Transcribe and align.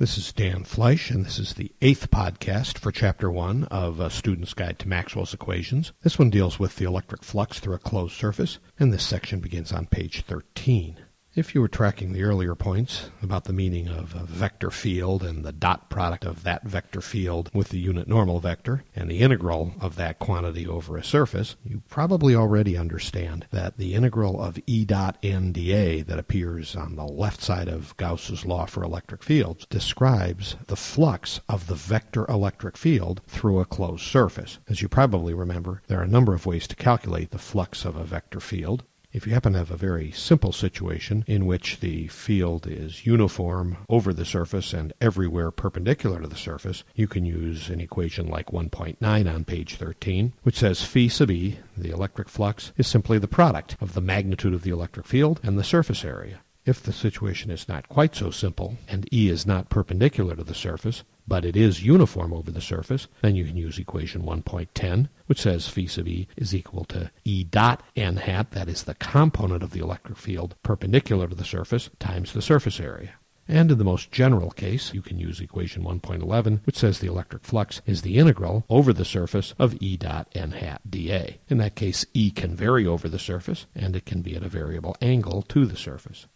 This 0.00 0.16
is 0.16 0.32
Dan 0.32 0.64
Fleisch, 0.64 1.10
and 1.10 1.26
this 1.26 1.38
is 1.38 1.52
the 1.52 1.72
eighth 1.82 2.10
podcast 2.10 2.78
for 2.78 2.90
Chapter 2.90 3.30
1 3.30 3.64
of 3.64 4.00
A 4.00 4.08
Student's 4.08 4.54
Guide 4.54 4.78
to 4.78 4.88
Maxwell's 4.88 5.34
Equations. 5.34 5.92
This 6.00 6.18
one 6.18 6.30
deals 6.30 6.58
with 6.58 6.76
the 6.76 6.86
electric 6.86 7.22
flux 7.22 7.60
through 7.60 7.74
a 7.74 7.78
closed 7.78 8.14
surface, 8.14 8.58
and 8.78 8.94
this 8.94 9.04
section 9.04 9.40
begins 9.40 9.72
on 9.72 9.84
page 9.84 10.22
13. 10.22 10.96
If 11.32 11.54
you 11.54 11.60
were 11.60 11.68
tracking 11.68 12.12
the 12.12 12.24
earlier 12.24 12.56
points 12.56 13.08
about 13.22 13.44
the 13.44 13.52
meaning 13.52 13.86
of 13.86 14.16
a 14.16 14.24
vector 14.24 14.72
field 14.72 15.22
and 15.22 15.44
the 15.44 15.52
dot 15.52 15.88
product 15.88 16.24
of 16.24 16.42
that 16.42 16.64
vector 16.64 17.00
field 17.00 17.52
with 17.54 17.68
the 17.68 17.78
unit 17.78 18.08
normal 18.08 18.40
vector 18.40 18.82
and 18.96 19.08
the 19.08 19.20
integral 19.20 19.74
of 19.80 19.94
that 19.94 20.18
quantity 20.18 20.66
over 20.66 20.96
a 20.96 21.04
surface, 21.04 21.54
you 21.64 21.84
probably 21.88 22.34
already 22.34 22.76
understand 22.76 23.46
that 23.52 23.76
the 23.76 23.94
integral 23.94 24.42
of 24.42 24.58
E 24.66 24.84
dot 24.84 25.18
n 25.22 25.52
dA 25.52 26.02
that 26.02 26.18
appears 26.18 26.74
on 26.74 26.96
the 26.96 27.06
left 27.06 27.40
side 27.40 27.68
of 27.68 27.96
Gauss's 27.96 28.44
law 28.44 28.66
for 28.66 28.82
electric 28.82 29.22
fields 29.22 29.66
describes 29.70 30.56
the 30.66 30.74
flux 30.74 31.38
of 31.48 31.68
the 31.68 31.76
vector 31.76 32.26
electric 32.28 32.76
field 32.76 33.20
through 33.28 33.60
a 33.60 33.64
closed 33.64 34.02
surface. 34.02 34.58
As 34.68 34.82
you 34.82 34.88
probably 34.88 35.32
remember, 35.32 35.80
there 35.86 36.00
are 36.00 36.02
a 36.02 36.08
number 36.08 36.34
of 36.34 36.44
ways 36.44 36.66
to 36.66 36.74
calculate 36.74 37.30
the 37.30 37.38
flux 37.38 37.84
of 37.84 37.94
a 37.94 38.02
vector 38.02 38.40
field. 38.40 38.82
If 39.12 39.26
you 39.26 39.32
happen 39.32 39.54
to 39.54 39.58
have 39.58 39.72
a 39.72 39.76
very 39.76 40.12
simple 40.12 40.52
situation 40.52 41.24
in 41.26 41.44
which 41.44 41.80
the 41.80 42.06
field 42.06 42.68
is 42.68 43.04
uniform 43.04 43.78
over 43.88 44.12
the 44.12 44.24
surface 44.24 44.72
and 44.72 44.92
everywhere 45.00 45.50
perpendicular 45.50 46.20
to 46.20 46.28
the 46.28 46.36
surface, 46.36 46.84
you 46.94 47.08
can 47.08 47.24
use 47.24 47.70
an 47.70 47.80
equation 47.80 48.28
like 48.28 48.52
1.9 48.52 49.34
on 49.34 49.44
page 49.44 49.74
13, 49.74 50.32
which 50.44 50.60
says 50.60 50.84
phi 50.84 51.08
sub 51.08 51.32
E, 51.32 51.58
the 51.76 51.90
electric 51.90 52.28
flux, 52.28 52.70
is 52.76 52.86
simply 52.86 53.18
the 53.18 53.26
product 53.26 53.76
of 53.80 53.94
the 53.94 54.00
magnitude 54.00 54.54
of 54.54 54.62
the 54.62 54.70
electric 54.70 55.06
field 55.06 55.40
and 55.42 55.58
the 55.58 55.64
surface 55.64 56.04
area. 56.04 56.38
If 56.64 56.80
the 56.80 56.92
situation 56.92 57.50
is 57.50 57.68
not 57.68 57.88
quite 57.88 58.14
so 58.14 58.30
simple, 58.30 58.76
and 58.86 59.12
E 59.12 59.28
is 59.28 59.44
not 59.44 59.70
perpendicular 59.70 60.36
to 60.36 60.44
the 60.44 60.54
surface, 60.54 61.02
but 61.30 61.44
it 61.44 61.56
is 61.56 61.84
uniform 61.84 62.32
over 62.32 62.50
the 62.50 62.60
surface, 62.60 63.06
then 63.22 63.36
you 63.36 63.44
can 63.44 63.56
use 63.56 63.78
equation 63.78 64.22
1.10, 64.22 65.08
which 65.26 65.40
says 65.40 65.68
phi 65.68 65.86
sub 65.86 66.08
E 66.08 66.26
is 66.36 66.52
equal 66.52 66.84
to 66.86 67.08
E 67.24 67.44
dot 67.44 67.84
n 67.94 68.16
hat, 68.16 68.50
that 68.50 68.68
is 68.68 68.82
the 68.82 68.96
component 68.96 69.62
of 69.62 69.70
the 69.70 69.78
electric 69.78 70.18
field 70.18 70.56
perpendicular 70.64 71.28
to 71.28 71.36
the 71.36 71.44
surface, 71.44 71.88
times 72.00 72.32
the 72.32 72.42
surface 72.42 72.80
area. 72.80 73.14
And 73.46 73.70
in 73.70 73.78
the 73.78 73.84
most 73.84 74.10
general 74.10 74.50
case, 74.50 74.92
you 74.92 75.02
can 75.02 75.20
use 75.20 75.40
equation 75.40 75.84
1.11, 75.84 76.66
which 76.66 76.76
says 76.76 76.98
the 76.98 77.06
electric 77.06 77.44
flux 77.44 77.80
is 77.86 78.02
the 78.02 78.16
integral 78.16 78.64
over 78.68 78.92
the 78.92 79.04
surface 79.04 79.54
of 79.56 79.80
E 79.80 79.96
dot 79.96 80.28
n 80.34 80.50
hat 80.50 80.82
dA. 80.90 81.38
In 81.48 81.58
that 81.58 81.76
case, 81.76 82.06
E 82.12 82.32
can 82.32 82.56
vary 82.56 82.86
over 82.86 83.08
the 83.08 83.20
surface, 83.20 83.66
and 83.72 83.94
it 83.94 84.04
can 84.04 84.20
be 84.20 84.34
at 84.34 84.42
a 84.42 84.48
variable 84.48 84.96
angle 85.00 85.42
to 85.42 85.64
the 85.64 85.76
surface. 85.76 86.26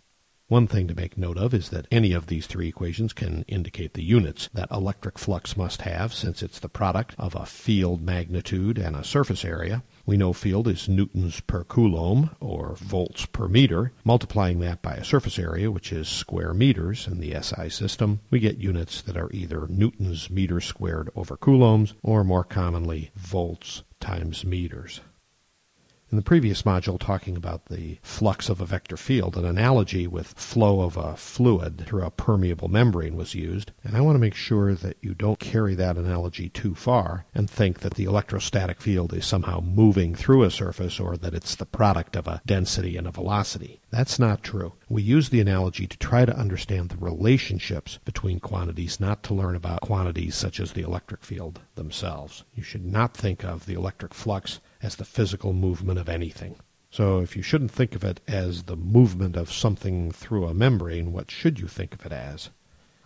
One 0.49 0.67
thing 0.67 0.89
to 0.89 0.95
make 0.95 1.17
note 1.17 1.39
of 1.39 1.55
is 1.55 1.71
that 1.71 1.87
any 1.91 2.13
of 2.13 2.27
these 2.27 2.47
three 2.47 2.69
equations 2.69 3.15
can 3.15 3.47
indicate 3.49 3.95
the 3.95 4.03
units 4.05 4.51
that 4.53 4.71
electric 4.71 5.19
flux 5.19 5.57
must 5.57 5.81
have 5.83 6.13
since 6.13 6.43
it's 6.43 6.59
the 6.59 6.69
product 6.69 7.15
of 7.19 7.35
a 7.35 7.47
field 7.47 8.03
magnitude 8.03 8.77
and 8.77 8.95
a 8.95 9.05
surface 9.05 9.43
area. 9.43 9.83
We 10.05 10.19
know 10.19 10.35
field 10.35 10.69
is 10.69 10.87
newtons 10.87 11.41
per 11.41 11.65
coulomb 11.65 12.37
or 12.41 12.77
volts 12.77 13.25
per 13.25 13.49
meter. 13.49 13.93
Multiplying 14.05 14.61
that 14.61 14.83
by 14.83 14.97
a 14.97 15.05
surface 15.05 15.39
area, 15.39 15.71
which 15.71 15.91
is 15.91 16.09
square 16.09 16.53
meters 16.53 17.07
in 17.07 17.21
the 17.21 17.41
SI 17.41 17.71
system, 17.71 18.21
we 18.31 18.39
get 18.39 18.59
units 18.59 19.01
that 19.01 19.17
are 19.17 19.33
either 19.33 19.67
newtons 19.69 20.29
meters 20.29 20.67
squared 20.67 21.09
over 21.17 21.39
coulombs 21.39 21.95
or 22.03 22.23
more 22.23 22.45
commonly 22.45 23.11
volts 23.17 23.83
times 23.99 24.45
meters. 24.45 25.01
In 26.15 26.17
the 26.17 26.23
previous 26.23 26.63
module, 26.63 26.97
talking 26.97 27.37
about 27.37 27.67
the 27.67 27.99
flux 28.01 28.49
of 28.49 28.61
a 28.61 28.65
vector 28.65 28.97
field, 28.97 29.37
an 29.37 29.45
analogy 29.45 30.07
with 30.07 30.29
flow 30.29 30.83
of 30.83 30.97
a 30.97 31.17
fluid 31.17 31.87
through 31.89 32.05
a 32.05 32.11
permeable 32.13 32.69
membrane 32.69 33.17
was 33.17 33.35
used, 33.35 33.73
and 33.83 33.97
I 33.97 34.01
want 34.01 34.15
to 34.15 34.21
make 34.21 34.37
sure 34.37 34.77
that 34.77 34.97
you 35.01 35.13
don't 35.13 35.41
carry 35.41 35.75
that 35.75 35.97
analogy 35.97 36.51
too 36.51 36.77
far 36.77 37.27
and 37.35 37.51
think 37.51 37.81
that 37.81 37.95
the 37.95 38.05
electrostatic 38.05 38.81
field 38.81 39.13
is 39.13 39.27
somehow 39.27 39.59
moving 39.59 40.15
through 40.15 40.45
a 40.45 40.53
surface 40.53 41.01
or 41.01 41.17
that 41.17 41.35
it's 41.35 41.57
the 41.57 41.67
product 41.67 42.15
of 42.15 42.29
a 42.29 42.41
density 42.47 42.97
and 42.97 43.09
a 43.09 43.11
velocity. 43.11 43.81
That's 43.91 44.21
not 44.21 44.45
true. 44.45 44.75
We 44.89 45.03
use 45.03 45.31
the 45.31 45.41
analogy 45.41 45.89
to 45.89 45.99
try 45.99 46.27
to 46.27 46.39
understand 46.39 46.91
the 46.91 46.97
relationships 46.97 47.99
between 48.05 48.39
quantities, 48.39 49.01
not 49.01 49.25
to 49.25 49.35
learn 49.35 49.57
about 49.57 49.81
quantities 49.81 50.37
such 50.37 50.61
as 50.61 50.75
the 50.75 50.83
electric 50.83 51.25
field 51.25 51.63
themselves. 51.75 52.45
You 52.55 52.63
should 52.63 52.85
not 52.85 53.17
think 53.17 53.43
of 53.43 53.67
the 53.67 53.75
electric 53.75 54.15
flux 54.15 54.61
as 54.85 54.97
the 54.97 55.05
physical 55.05 55.53
movement 55.53 55.99
of 55.99 56.09
anything. 56.09 56.57
So 56.91 57.19
if 57.19 57.35
you 57.35 57.43
shouldn't 57.43 57.73
think 57.73 57.97
of 57.97 58.05
it 58.05 58.21
as 58.29 58.65
the 58.65 58.77
movement 58.77 59.35
of 59.35 59.51
something 59.51 60.13
through 60.13 60.47
a 60.47 60.55
membrane, 60.55 61.13
what 61.13 61.31
should 61.31 61.59
you 61.59 61.67
think 61.67 61.95
of 61.95 62.07
it 62.07 62.13
as? 62.13 62.51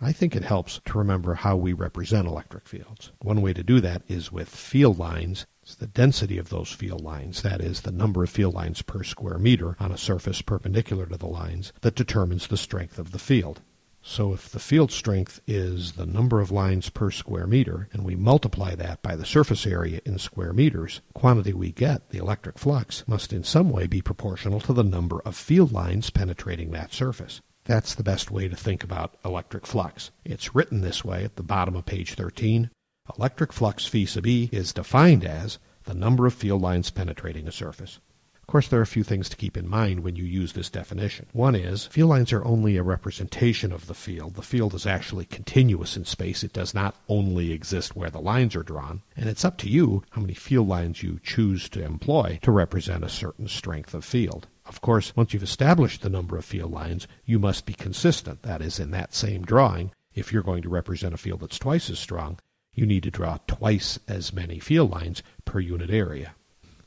I 0.01 0.11
think 0.11 0.35
it 0.35 0.43
helps 0.43 0.79
to 0.85 0.97
remember 0.97 1.33
how 1.33 1.55
we 1.57 1.73
represent 1.73 2.27
electric 2.27 2.67
fields. 2.67 3.11
One 3.21 3.41
way 3.41 3.53
to 3.53 3.63
do 3.63 3.81
that 3.81 4.03
is 4.07 4.31
with 4.31 4.47
field 4.47 4.99
lines. 4.99 5.45
It's 5.63 5.75
the 5.75 5.87
density 5.87 6.37
of 6.37 6.49
those 6.49 6.71
field 6.71 7.01
lines, 7.01 7.41
that 7.41 7.61
is, 7.61 7.81
the 7.81 7.91
number 7.91 8.23
of 8.23 8.29
field 8.29 8.53
lines 8.53 8.81
per 8.81 9.03
square 9.03 9.37
meter 9.37 9.75
on 9.79 9.91
a 9.91 9.97
surface 9.97 10.41
perpendicular 10.41 11.05
to 11.07 11.17
the 11.17 11.27
lines, 11.27 11.73
that 11.81 11.95
determines 11.95 12.47
the 12.47 12.57
strength 12.57 12.99
of 12.99 13.11
the 13.11 13.19
field. 13.19 13.61
So 14.01 14.33
if 14.33 14.49
the 14.49 14.59
field 14.59 14.91
strength 14.91 15.41
is 15.45 15.93
the 15.93 16.05
number 16.05 16.39
of 16.39 16.51
lines 16.51 16.89
per 16.89 17.11
square 17.11 17.45
meter, 17.45 17.89
and 17.91 18.03
we 18.05 18.15
multiply 18.15 18.73
that 18.75 19.01
by 19.01 19.15
the 19.15 19.25
surface 19.25 19.67
area 19.67 19.99
in 20.05 20.17
square 20.19 20.53
meters, 20.53 21.01
quantity 21.13 21.53
we 21.53 21.71
get, 21.71 22.09
the 22.09 22.17
electric 22.17 22.57
flux, 22.57 23.03
must 23.07 23.33
in 23.33 23.43
some 23.43 23.69
way 23.69 23.87
be 23.87 24.01
proportional 24.01 24.61
to 24.61 24.73
the 24.73 24.83
number 24.83 25.21
of 25.25 25.35
field 25.35 25.71
lines 25.71 26.09
penetrating 26.09 26.71
that 26.71 26.93
surface. 26.93 27.41
That's 27.65 27.93
the 27.93 28.03
best 28.03 28.31
way 28.31 28.47
to 28.47 28.55
think 28.55 28.83
about 28.83 29.15
electric 29.23 29.67
flux. 29.67 30.11
It's 30.25 30.55
written 30.55 30.81
this 30.81 31.05
way 31.05 31.23
at 31.23 31.35
the 31.35 31.43
bottom 31.43 31.75
of 31.75 31.85
page 31.85 32.15
13. 32.15 32.71
Electric 33.17 33.51
flux 33.51 33.85
phi 33.85 34.05
sub 34.05 34.25
E 34.25 34.49
is 34.51 34.73
defined 34.73 35.25
as 35.25 35.59
the 35.83 35.93
number 35.93 36.25
of 36.25 36.33
field 36.33 36.61
lines 36.61 36.89
penetrating 36.89 37.47
a 37.47 37.51
surface. 37.51 37.99
Of 38.49 38.51
course, 38.51 38.67
there 38.67 38.79
are 38.79 38.81
a 38.81 38.87
few 38.87 39.03
things 39.03 39.29
to 39.29 39.37
keep 39.37 39.55
in 39.57 39.67
mind 39.67 39.99
when 39.99 40.15
you 40.15 40.23
use 40.23 40.53
this 40.53 40.71
definition. 40.71 41.27
One 41.33 41.53
is, 41.53 41.85
field 41.85 42.09
lines 42.09 42.33
are 42.33 42.43
only 42.43 42.77
a 42.77 42.81
representation 42.81 43.71
of 43.71 43.85
the 43.85 43.93
field. 43.93 44.33
The 44.33 44.41
field 44.41 44.73
is 44.73 44.87
actually 44.87 45.25
continuous 45.25 45.95
in 45.95 46.03
space. 46.03 46.43
It 46.43 46.51
does 46.51 46.73
not 46.73 46.95
only 47.07 47.51
exist 47.51 47.95
where 47.95 48.09
the 48.09 48.19
lines 48.19 48.55
are 48.55 48.63
drawn. 48.63 49.03
And 49.15 49.29
it's 49.29 49.45
up 49.45 49.59
to 49.59 49.69
you 49.69 50.03
how 50.09 50.21
many 50.21 50.33
field 50.33 50.67
lines 50.67 51.03
you 51.03 51.19
choose 51.21 51.69
to 51.69 51.85
employ 51.85 52.39
to 52.41 52.49
represent 52.49 53.03
a 53.03 53.07
certain 53.07 53.47
strength 53.47 53.93
of 53.93 54.03
field. 54.03 54.47
Of 54.65 54.81
course, 54.81 55.15
once 55.15 55.31
you've 55.31 55.43
established 55.43 56.01
the 56.01 56.09
number 56.09 56.35
of 56.35 56.43
field 56.43 56.71
lines, 56.71 57.05
you 57.25 57.37
must 57.37 57.67
be 57.67 57.73
consistent. 57.75 58.41
That 58.41 58.63
is, 58.63 58.79
in 58.79 58.89
that 58.89 59.13
same 59.13 59.43
drawing, 59.43 59.91
if 60.15 60.33
you're 60.33 60.41
going 60.41 60.63
to 60.63 60.69
represent 60.69 61.13
a 61.13 61.17
field 61.17 61.41
that's 61.41 61.59
twice 61.59 61.87
as 61.91 61.99
strong, 61.99 62.39
you 62.73 62.87
need 62.87 63.03
to 63.03 63.11
draw 63.11 63.37
twice 63.45 63.99
as 64.07 64.33
many 64.33 64.57
field 64.57 64.89
lines 64.89 65.21
per 65.45 65.59
unit 65.59 65.91
area. 65.91 66.33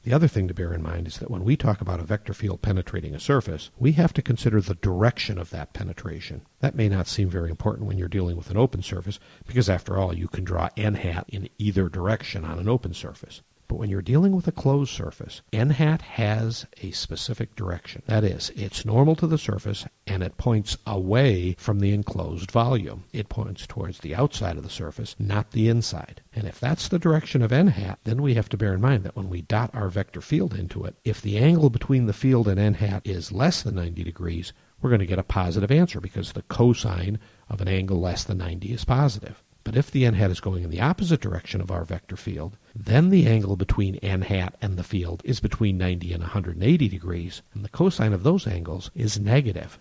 The 0.04 0.12
other 0.12 0.26
thing 0.26 0.48
to 0.48 0.54
bear 0.54 0.72
in 0.72 0.82
mind 0.82 1.06
is 1.06 1.18
that 1.18 1.30
when 1.30 1.44
we 1.44 1.56
talk 1.56 1.80
about 1.80 2.00
a 2.00 2.04
vector 2.04 2.34
field 2.34 2.60
penetrating 2.60 3.14
a 3.14 3.20
surface, 3.20 3.70
we 3.78 3.92
have 3.92 4.12
to 4.14 4.22
consider 4.22 4.60
the 4.60 4.74
direction 4.74 5.38
of 5.38 5.50
that 5.50 5.74
penetration. 5.74 6.42
That 6.58 6.74
may 6.74 6.88
not 6.88 7.06
seem 7.06 7.30
very 7.30 7.50
important 7.50 7.86
when 7.86 7.98
you're 7.98 8.08
dealing 8.08 8.36
with 8.36 8.50
an 8.50 8.56
open 8.56 8.82
surface, 8.82 9.20
because 9.46 9.70
after 9.70 9.96
all, 9.96 10.12
you 10.12 10.26
can 10.26 10.42
draw 10.42 10.70
n 10.76 10.94
hat 10.94 11.26
in 11.28 11.48
either 11.56 11.88
direction 11.88 12.44
on 12.44 12.58
an 12.58 12.68
open 12.68 12.94
surface. 12.94 13.42
But 13.72 13.78
when 13.78 13.88
you're 13.88 14.02
dealing 14.02 14.36
with 14.36 14.46
a 14.46 14.52
closed 14.52 14.92
surface, 14.92 15.40
n 15.50 15.70
hat 15.70 16.02
has 16.02 16.66
a 16.82 16.90
specific 16.90 17.56
direction. 17.56 18.02
That 18.04 18.22
is, 18.22 18.52
it's 18.54 18.84
normal 18.84 19.16
to 19.16 19.26
the 19.26 19.38
surface 19.38 19.86
and 20.06 20.22
it 20.22 20.36
points 20.36 20.76
away 20.86 21.56
from 21.58 21.80
the 21.80 21.94
enclosed 21.94 22.50
volume. 22.50 23.04
It 23.14 23.30
points 23.30 23.66
towards 23.66 24.00
the 24.00 24.14
outside 24.14 24.58
of 24.58 24.62
the 24.62 24.68
surface, 24.68 25.16
not 25.18 25.52
the 25.52 25.70
inside. 25.70 26.20
And 26.34 26.46
if 26.46 26.60
that's 26.60 26.86
the 26.86 26.98
direction 26.98 27.40
of 27.40 27.50
n 27.50 27.68
hat, 27.68 27.98
then 28.04 28.20
we 28.20 28.34
have 28.34 28.50
to 28.50 28.58
bear 28.58 28.74
in 28.74 28.82
mind 28.82 29.04
that 29.04 29.16
when 29.16 29.30
we 29.30 29.40
dot 29.40 29.70
our 29.72 29.88
vector 29.88 30.20
field 30.20 30.52
into 30.52 30.84
it, 30.84 30.96
if 31.02 31.22
the 31.22 31.38
angle 31.38 31.70
between 31.70 32.04
the 32.04 32.12
field 32.12 32.48
and 32.48 32.60
n 32.60 32.74
hat 32.74 33.00
is 33.06 33.32
less 33.32 33.62
than 33.62 33.76
90 33.76 34.04
degrees, 34.04 34.52
we're 34.82 34.90
going 34.90 35.00
to 35.00 35.06
get 35.06 35.18
a 35.18 35.22
positive 35.22 35.70
answer 35.70 35.98
because 35.98 36.32
the 36.32 36.42
cosine 36.42 37.18
of 37.48 37.62
an 37.62 37.68
angle 37.68 37.98
less 37.98 38.22
than 38.22 38.36
90 38.36 38.70
is 38.70 38.84
positive. 38.84 39.42
But 39.64 39.76
if 39.76 39.90
the 39.90 40.04
n 40.04 40.14
hat 40.14 40.30
is 40.30 40.40
going 40.40 40.64
in 40.64 40.70
the 40.70 40.80
opposite 40.80 41.20
direction 41.20 41.60
of 41.60 41.70
our 41.70 41.84
vector 41.84 42.16
field, 42.16 42.56
then 42.74 43.10
the 43.10 43.26
angle 43.26 43.56
between 43.56 43.94
n 43.96 44.22
hat 44.22 44.56
and 44.60 44.76
the 44.76 44.82
field 44.82 45.22
is 45.24 45.38
between 45.38 45.78
90 45.78 46.12
and 46.12 46.22
180 46.22 46.88
degrees, 46.88 47.42
and 47.54 47.64
the 47.64 47.68
cosine 47.68 48.12
of 48.12 48.24
those 48.24 48.46
angles 48.46 48.90
is 48.94 49.20
negative. 49.20 49.78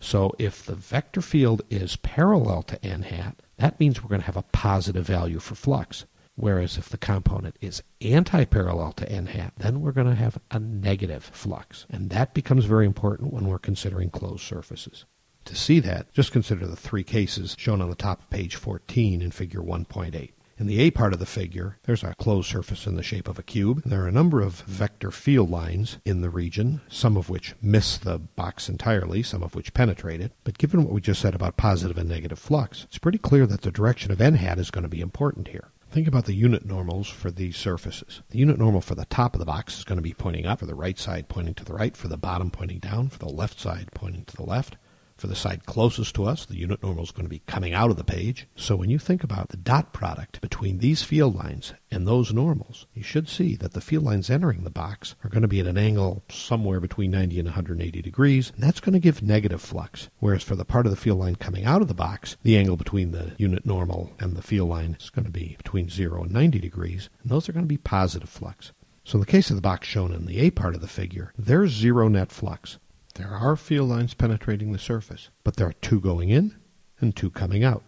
So 0.00 0.32
if 0.38 0.64
the 0.64 0.74
vector 0.74 1.20
field 1.20 1.62
is 1.68 1.96
parallel 1.96 2.62
to 2.62 2.82
n 2.84 3.02
hat, 3.02 3.42
that 3.56 3.78
means 3.78 4.02
we're 4.02 4.08
going 4.08 4.20
to 4.22 4.26
have 4.26 4.36
a 4.36 4.42
positive 4.42 5.04
value 5.04 5.40
for 5.40 5.54
flux. 5.54 6.06
Whereas 6.34 6.78
if 6.78 6.88
the 6.88 6.96
component 6.96 7.56
is 7.60 7.82
anti-parallel 8.00 8.92
to 8.92 9.10
n 9.10 9.26
hat, 9.26 9.54
then 9.56 9.80
we're 9.80 9.90
going 9.92 10.06
to 10.06 10.14
have 10.14 10.38
a 10.52 10.60
negative 10.60 11.24
flux. 11.24 11.84
And 11.90 12.10
that 12.10 12.32
becomes 12.32 12.64
very 12.64 12.86
important 12.86 13.32
when 13.32 13.46
we're 13.46 13.58
considering 13.58 14.08
closed 14.08 14.44
surfaces. 14.44 15.04
To 15.48 15.54
see 15.54 15.80
that, 15.80 16.12
just 16.12 16.30
consider 16.30 16.66
the 16.66 16.76
three 16.76 17.02
cases 17.02 17.56
shown 17.58 17.80
on 17.80 17.88
the 17.88 17.96
top 17.96 18.20
of 18.20 18.28
page 18.28 18.54
14 18.54 19.22
in 19.22 19.30
figure 19.30 19.62
1.8. 19.62 20.32
In 20.58 20.66
the 20.66 20.78
A 20.80 20.90
part 20.90 21.14
of 21.14 21.20
the 21.20 21.24
figure, 21.24 21.78
there's 21.84 22.04
a 22.04 22.14
closed 22.16 22.50
surface 22.50 22.86
in 22.86 22.96
the 22.96 23.02
shape 23.02 23.26
of 23.26 23.38
a 23.38 23.42
cube. 23.42 23.82
There 23.86 24.04
are 24.04 24.08
a 24.08 24.12
number 24.12 24.42
of 24.42 24.60
vector 24.60 25.10
field 25.10 25.48
lines 25.48 25.96
in 26.04 26.20
the 26.20 26.28
region, 26.28 26.82
some 26.90 27.16
of 27.16 27.30
which 27.30 27.54
miss 27.62 27.96
the 27.96 28.18
box 28.18 28.68
entirely, 28.68 29.22
some 29.22 29.42
of 29.42 29.54
which 29.54 29.72
penetrate 29.72 30.20
it. 30.20 30.32
But 30.44 30.58
given 30.58 30.84
what 30.84 30.92
we 30.92 31.00
just 31.00 31.22
said 31.22 31.34
about 31.34 31.56
positive 31.56 31.96
and 31.96 32.10
negative 32.10 32.38
flux, 32.38 32.84
it's 32.84 32.98
pretty 32.98 33.16
clear 33.16 33.46
that 33.46 33.62
the 33.62 33.70
direction 33.70 34.12
of 34.12 34.20
n 34.20 34.34
hat 34.34 34.58
is 34.58 34.70
going 34.70 34.82
to 34.82 34.88
be 34.88 35.00
important 35.00 35.48
here. 35.48 35.68
Think 35.90 36.06
about 36.06 36.26
the 36.26 36.34
unit 36.34 36.66
normals 36.66 37.08
for 37.08 37.30
these 37.30 37.56
surfaces. 37.56 38.20
The 38.28 38.38
unit 38.38 38.58
normal 38.58 38.82
for 38.82 38.94
the 38.94 39.06
top 39.06 39.34
of 39.34 39.38
the 39.38 39.46
box 39.46 39.78
is 39.78 39.84
going 39.84 39.96
to 39.96 40.02
be 40.02 40.12
pointing 40.12 40.44
up, 40.44 40.58
for 40.58 40.66
the 40.66 40.74
right 40.74 40.98
side 40.98 41.30
pointing 41.30 41.54
to 41.54 41.64
the 41.64 41.72
right, 41.72 41.96
for 41.96 42.08
the 42.08 42.18
bottom 42.18 42.50
pointing 42.50 42.80
down, 42.80 43.08
for 43.08 43.18
the 43.18 43.30
left 43.30 43.58
side 43.58 43.88
pointing 43.94 44.26
to 44.26 44.36
the 44.36 44.42
left. 44.42 44.76
For 45.18 45.26
the 45.26 45.34
side 45.34 45.66
closest 45.66 46.14
to 46.14 46.26
us, 46.26 46.46
the 46.46 46.56
unit 46.56 46.80
normal 46.80 47.02
is 47.02 47.10
going 47.10 47.24
to 47.24 47.28
be 47.28 47.42
coming 47.44 47.74
out 47.74 47.90
of 47.90 47.96
the 47.96 48.04
page. 48.04 48.46
So 48.54 48.76
when 48.76 48.88
you 48.88 49.00
think 49.00 49.24
about 49.24 49.48
the 49.48 49.56
dot 49.56 49.92
product 49.92 50.40
between 50.40 50.78
these 50.78 51.02
field 51.02 51.34
lines 51.34 51.74
and 51.90 52.06
those 52.06 52.32
normals, 52.32 52.86
you 52.94 53.02
should 53.02 53.28
see 53.28 53.56
that 53.56 53.72
the 53.72 53.80
field 53.80 54.04
lines 54.04 54.30
entering 54.30 54.62
the 54.62 54.70
box 54.70 55.16
are 55.24 55.28
going 55.28 55.42
to 55.42 55.48
be 55.48 55.58
at 55.58 55.66
an 55.66 55.76
angle 55.76 56.22
somewhere 56.30 56.78
between 56.78 57.10
90 57.10 57.40
and 57.40 57.46
180 57.48 58.00
degrees, 58.00 58.52
and 58.54 58.62
that's 58.62 58.78
going 58.78 58.92
to 58.92 59.00
give 59.00 59.20
negative 59.20 59.60
flux. 59.60 60.08
Whereas 60.20 60.44
for 60.44 60.54
the 60.54 60.64
part 60.64 60.86
of 60.86 60.90
the 60.90 60.96
field 60.96 61.18
line 61.18 61.34
coming 61.34 61.64
out 61.64 61.82
of 61.82 61.88
the 61.88 61.94
box, 61.94 62.36
the 62.44 62.56
angle 62.56 62.76
between 62.76 63.10
the 63.10 63.32
unit 63.38 63.66
normal 63.66 64.12
and 64.20 64.36
the 64.36 64.42
field 64.42 64.68
line 64.68 64.96
is 65.00 65.10
going 65.10 65.24
to 65.24 65.32
be 65.32 65.56
between 65.58 65.90
0 65.90 66.22
and 66.22 66.32
90 66.32 66.60
degrees, 66.60 67.10
and 67.22 67.30
those 67.32 67.48
are 67.48 67.52
going 67.52 67.64
to 67.64 67.68
be 67.68 67.76
positive 67.76 68.28
flux. 68.28 68.70
So 69.02 69.16
in 69.16 69.20
the 69.20 69.26
case 69.26 69.50
of 69.50 69.56
the 69.56 69.62
box 69.62 69.88
shown 69.88 70.12
in 70.12 70.26
the 70.26 70.38
A 70.38 70.50
part 70.50 70.76
of 70.76 70.80
the 70.80 70.86
figure, 70.86 71.32
there's 71.36 71.72
zero 71.72 72.06
net 72.06 72.30
flux. 72.30 72.78
There 73.18 73.34
are 73.34 73.56
field 73.56 73.88
lines 73.88 74.14
penetrating 74.14 74.70
the 74.70 74.78
surface, 74.78 75.30
but 75.42 75.56
there 75.56 75.66
are 75.66 75.72
two 75.72 75.98
going 75.98 76.28
in 76.28 76.54
and 77.00 77.16
two 77.16 77.30
coming 77.30 77.64
out. 77.64 77.82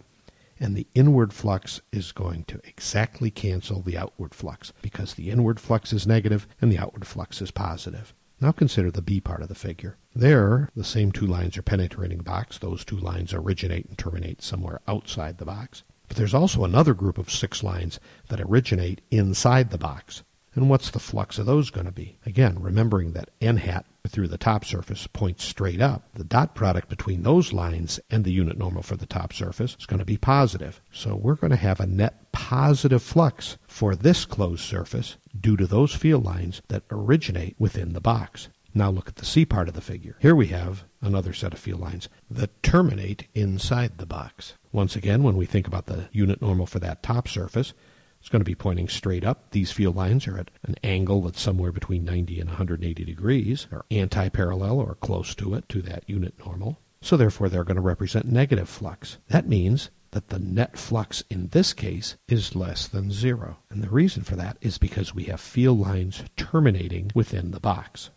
And 0.59 0.75
the 0.75 0.89
inward 0.93 1.33
flux 1.33 1.81
is 1.93 2.11
going 2.11 2.47
to 2.47 2.61
exactly 2.65 3.31
cancel 3.31 3.81
the 3.81 3.97
outward 3.97 4.35
flux 4.35 4.73
because 4.83 5.15
the 5.15 5.31
inward 5.31 5.61
flux 5.61 5.93
is 5.93 6.05
negative 6.05 6.49
and 6.61 6.73
the 6.73 6.79
outward 6.79 7.07
flux 7.07 7.41
is 7.41 7.53
positive. 7.53 8.13
Now 8.41 8.51
consider 8.51 8.91
the 8.91 9.03
B 9.03 9.21
part 9.21 9.41
of 9.41 9.47
the 9.47 9.55
figure. 9.55 9.99
There, 10.17 10.69
the 10.75 10.83
same 10.83 11.13
two 11.13 11.29
lines 11.29 11.57
are 11.57 11.63
penetrating 11.63 12.19
the 12.19 12.25
box. 12.25 12.59
Those 12.59 12.85
two 12.85 12.99
lines 12.99 13.33
originate 13.33 13.87
and 13.87 13.97
terminate 13.97 14.43
somewhere 14.43 14.81
outside 14.89 15.39
the 15.39 15.45
box. 15.45 15.85
But 16.09 16.17
there's 16.17 16.35
also 16.35 16.65
another 16.65 16.93
group 16.93 17.19
of 17.19 17.31
six 17.31 17.63
lines 17.63 18.01
that 18.31 18.41
originate 18.41 19.01
inside 19.13 19.71
the 19.71 19.79
box. 19.79 20.25
And 20.55 20.69
what's 20.69 20.91
the 20.91 20.99
flux 20.99 21.39
of 21.39 21.47
those 21.47 21.71
going 21.71 21.87
to 21.87 21.93
be? 21.93 22.19
Again, 22.27 22.61
remembering 22.61 23.13
that 23.13 23.31
n 23.41 23.59
hat 23.59 23.87
through 24.09 24.29
the 24.29 24.39
top 24.39 24.65
surface 24.65 25.07
points 25.07 25.45
straight 25.45 25.81
up. 25.81 26.03
The 26.15 26.25
dot 26.25 26.55
product 26.55 26.89
between 26.89 27.23
those 27.23 27.53
lines 27.53 28.01
and 28.11 28.25
the 28.25 28.33
unit 28.33 28.59
normal 28.59 28.83
for 28.83 28.97
the 28.97 29.07
top 29.07 29.33
surface 29.33 29.77
is 29.79 29.87
going 29.87 30.01
to 30.01 30.05
be 30.05 30.17
positive. 30.17 30.81
So 30.91 31.15
we're 31.15 31.35
going 31.35 31.53
to 31.53 31.57
have 31.57 31.79
a 31.79 31.87
net 31.87 32.33
positive 32.33 33.03
flux 33.03 33.59
for 33.69 33.95
this 33.95 34.25
closed 34.25 34.63
surface 34.63 35.17
due 35.39 35.57
to 35.57 35.67
those 35.67 35.95
field 35.95 36.25
lines 36.25 36.63
that 36.69 36.83
originate 36.91 37.55
within 37.59 37.93
the 37.93 38.01
box. 38.01 38.49
Now 38.73 38.91
look 38.91 39.09
at 39.09 39.17
the 39.17 39.25
C 39.25 39.45
part 39.45 39.69
of 39.69 39.75
the 39.75 39.81
figure. 39.81 40.17
Here 40.21 40.35
we 40.35 40.49
have 40.49 40.85
another 41.01 41.33
set 41.33 41.53
of 41.53 41.59
field 41.59 41.81
lines 41.81 42.09
that 42.31 42.63
terminate 42.63 43.27
inside 43.35 43.99
the 43.99 44.07
box. 44.07 44.55
Once 44.73 44.95
again, 44.95 45.23
when 45.23 45.37
we 45.37 45.47
think 45.47 45.67
about 45.67 45.87
the 45.87 46.09
unit 46.13 46.41
normal 46.41 46.67
for 46.67 46.79
that 46.79 47.03
top 47.03 47.27
surface, 47.27 47.73
it's 48.21 48.29
going 48.29 48.41
to 48.41 48.45
be 48.45 48.55
pointing 48.55 48.89
straight 48.89 49.25
up. 49.25 49.51
These 49.51 49.73
field 49.73 49.97
lines 49.97 50.29
are 50.29 50.39
at 50.39 50.51
an 50.63 50.77
angle 50.85 51.23
that's 51.23 51.41
somewhere 51.41 51.73
between 51.73 52.05
90 52.05 52.39
and 52.39 52.51
180 52.51 53.05
degrees, 53.05 53.67
or 53.73 53.85
anti-parallel 53.91 54.79
or 54.79 54.95
close 54.97 55.35
to 55.37 55.55
it, 55.55 55.69
to 55.71 55.83
that 55.83 56.05
unit 56.07 56.35
normal. 56.39 56.79
So 57.01 57.17
therefore 57.17 57.49
they're 57.49 57.65
going 57.65 57.77
to 57.77 57.83
represent 57.83 58.27
negative 58.27 58.69
flux. 58.69 59.19
That 59.29 59.49
means 59.49 59.91
that 60.11 60.29
the 60.29 60.39
net 60.39 60.77
flux 60.77 61.23
in 61.31 61.49
this 61.49 61.73
case 61.73 62.17
is 62.29 62.57
less 62.57 62.87
than 62.89 63.11
zero. 63.11 63.59
And 63.71 63.83
the 63.83 63.89
reason 63.89 64.23
for 64.23 64.37
that 64.37 64.59
is 64.61 64.77
because 64.77 65.15
we 65.15 65.25
have 65.25 65.41
field 65.41 65.81
lines 65.81 66.25
terminating 66.37 67.11
within 67.15 67.53
the 67.53 67.61
box. 67.61 68.11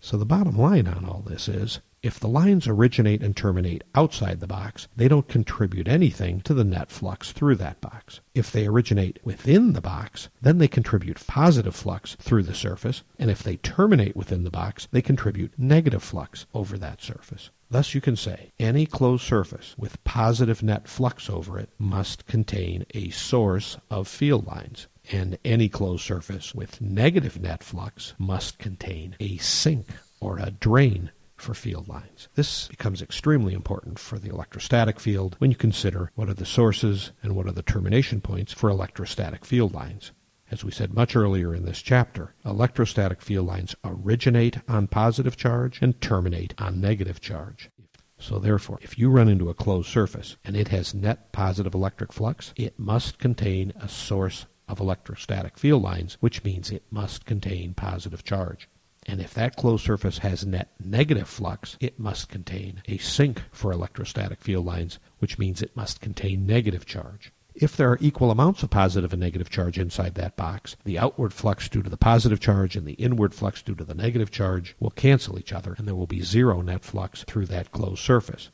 So 0.00 0.16
the 0.16 0.26
bottom 0.26 0.58
line 0.58 0.86
on 0.86 1.04
all 1.04 1.22
this 1.26 1.48
is 1.48 1.80
if 2.02 2.20
the 2.20 2.28
lines 2.28 2.68
originate 2.68 3.22
and 3.22 3.36
terminate 3.36 3.82
outside 3.94 4.40
the 4.40 4.46
box, 4.46 4.86
they 4.94 5.08
don't 5.08 5.28
contribute 5.28 5.88
anything 5.88 6.40
to 6.42 6.54
the 6.54 6.64
net 6.64 6.90
flux 6.90 7.32
through 7.32 7.56
that 7.56 7.80
box. 7.80 8.20
If 8.34 8.52
they 8.52 8.66
originate 8.66 9.18
within 9.24 9.72
the 9.72 9.80
box, 9.80 10.28
then 10.40 10.58
they 10.58 10.68
contribute 10.68 11.26
positive 11.26 11.74
flux 11.74 12.14
through 12.20 12.42
the 12.44 12.54
surface, 12.54 13.02
and 13.18 13.30
if 13.30 13.42
they 13.42 13.56
terminate 13.56 14.14
within 14.14 14.44
the 14.44 14.50
box, 14.50 14.88
they 14.90 15.02
contribute 15.02 15.58
negative 15.58 16.02
flux 16.02 16.46
over 16.54 16.76
that 16.78 17.02
surface. 17.02 17.50
Thus, 17.70 17.94
you 17.94 18.00
can 18.00 18.14
say 18.14 18.52
any 18.60 18.86
closed 18.86 19.24
surface 19.24 19.74
with 19.76 20.02
positive 20.04 20.62
net 20.62 20.86
flux 20.86 21.28
over 21.28 21.58
it 21.58 21.70
must 21.78 22.26
contain 22.26 22.86
a 22.94 23.10
source 23.10 23.78
of 23.90 24.06
field 24.06 24.46
lines 24.46 24.86
and 25.10 25.38
any 25.44 25.68
closed 25.68 26.04
surface 26.04 26.54
with 26.54 26.80
negative 26.80 27.40
net 27.40 27.62
flux 27.62 28.14
must 28.18 28.58
contain 28.58 29.16
a 29.18 29.36
sink 29.38 29.86
or 30.20 30.38
a 30.38 30.50
drain 30.50 31.10
for 31.36 31.54
field 31.54 31.88
lines. 31.88 32.28
This 32.34 32.68
becomes 32.68 33.02
extremely 33.02 33.54
important 33.54 33.98
for 33.98 34.18
the 34.18 34.30
electrostatic 34.30 34.98
field 34.98 35.36
when 35.38 35.50
you 35.50 35.56
consider 35.56 36.10
what 36.14 36.28
are 36.28 36.34
the 36.34 36.46
sources 36.46 37.12
and 37.22 37.34
what 37.34 37.46
are 37.46 37.52
the 37.52 37.62
termination 37.62 38.20
points 38.20 38.52
for 38.52 38.70
electrostatic 38.70 39.44
field 39.44 39.74
lines. 39.74 40.12
As 40.50 40.64
we 40.64 40.70
said 40.70 40.94
much 40.94 41.16
earlier 41.16 41.54
in 41.54 41.64
this 41.64 41.82
chapter, 41.82 42.34
electrostatic 42.44 43.20
field 43.20 43.46
lines 43.46 43.74
originate 43.84 44.58
on 44.68 44.86
positive 44.86 45.36
charge 45.36 45.82
and 45.82 46.00
terminate 46.00 46.54
on 46.58 46.80
negative 46.80 47.20
charge. 47.20 47.70
So 48.18 48.38
therefore, 48.38 48.78
if 48.80 48.98
you 48.98 49.10
run 49.10 49.28
into 49.28 49.50
a 49.50 49.54
closed 49.54 49.88
surface 49.88 50.36
and 50.44 50.56
it 50.56 50.68
has 50.68 50.94
net 50.94 51.32
positive 51.32 51.74
electric 51.74 52.12
flux, 52.12 52.54
it 52.56 52.78
must 52.78 53.18
contain 53.18 53.72
a 53.80 53.88
source 53.88 54.46
of 54.68 54.80
electrostatic 54.80 55.58
field 55.58 55.82
lines, 55.82 56.16
which 56.20 56.42
means 56.42 56.70
it 56.70 56.84
must 56.90 57.26
contain 57.26 57.74
positive 57.74 58.24
charge. 58.24 58.68
And 59.08 59.20
if 59.20 59.32
that 59.34 59.54
closed 59.54 59.84
surface 59.84 60.18
has 60.18 60.44
net 60.44 60.72
negative 60.82 61.28
flux, 61.28 61.76
it 61.80 61.98
must 61.98 62.28
contain 62.28 62.82
a 62.86 62.98
sink 62.98 63.42
for 63.52 63.70
electrostatic 63.70 64.40
field 64.40 64.66
lines, 64.66 64.98
which 65.20 65.38
means 65.38 65.62
it 65.62 65.76
must 65.76 66.00
contain 66.00 66.44
negative 66.44 66.84
charge. 66.84 67.32
If 67.54 67.76
there 67.76 67.90
are 67.90 67.98
equal 68.00 68.30
amounts 68.30 68.62
of 68.62 68.70
positive 68.70 69.12
and 69.12 69.20
negative 69.20 69.48
charge 69.48 69.78
inside 69.78 70.14
that 70.16 70.36
box, 70.36 70.76
the 70.84 70.98
outward 70.98 71.32
flux 71.32 71.68
due 71.68 71.82
to 71.82 71.88
the 71.88 71.96
positive 71.96 72.40
charge 72.40 72.76
and 72.76 72.86
the 72.86 72.94
inward 72.94 73.32
flux 73.32 73.62
due 73.62 73.76
to 73.76 73.84
the 73.84 73.94
negative 73.94 74.30
charge 74.30 74.76
will 74.80 74.90
cancel 74.90 75.38
each 75.38 75.52
other, 75.52 75.74
and 75.78 75.86
there 75.86 75.94
will 75.94 76.06
be 76.06 76.20
zero 76.20 76.60
net 76.60 76.84
flux 76.84 77.24
through 77.24 77.46
that 77.46 77.72
closed 77.72 78.02
surface. 78.02 78.50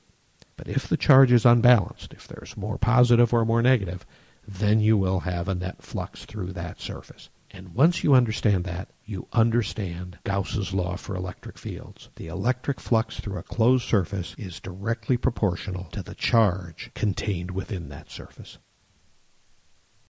But 0.57 0.69
if 0.69 0.87
the 0.87 0.97
charge 0.97 1.33
is 1.33 1.47
unbalanced, 1.47 2.13
if 2.13 2.29
there's 2.29 2.57
more 2.57 2.79
positive 2.79 3.33
or 3.33 3.45
more 3.45 3.63
negative, 3.63 4.07
then 4.47 4.81
you 4.81 4.97
will 4.97 5.21
have 5.21 5.49
a 5.49 5.55
net 5.55 5.83
flux 5.83 6.25
through 6.25 6.53
that 6.53 6.81
surface. 6.81 7.31
And 7.55 7.75
once 7.75 8.03
you 8.03 8.15
understand 8.15 8.65
that, 8.65 8.89
you 9.05 9.29
understand 9.33 10.19
Gauss's 10.25 10.73
law 10.73 10.97
for 10.97 11.15
electric 11.15 11.59
fields. 11.59 12.09
The 12.17 12.29
electric 12.29 12.81
flux 12.81 13.21
through 13.21 13.37
a 13.37 13.43
closed 13.43 13.87
surface 13.87 14.35
is 14.39 14.59
directly 14.59 15.19
proportional 15.19 15.85
to 15.93 16.03
the 16.03 16.15
charge 16.15 16.91
contained 16.95 17.51
within 17.51 17.91
that 17.91 18.11
surface. 18.11 18.59